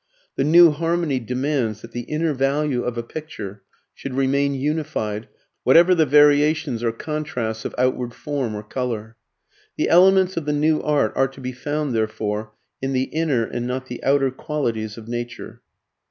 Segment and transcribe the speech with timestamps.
[0.35, 3.61] The new harmony demands that the inner value of a picture
[3.93, 5.27] should remain unified
[5.63, 9.15] whatever the variations or contrasts of outward form or colour.
[9.77, 13.67] The elements of the new art are to be found, therefore, in the inner and
[13.67, 15.61] not the outer qualities of nature.